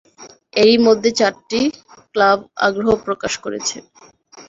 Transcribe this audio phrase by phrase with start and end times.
[0.53, 1.61] এরই মধ্যে চারটি
[2.13, 3.77] ক্লাব আগ্রহ প্রকাশ করেছে।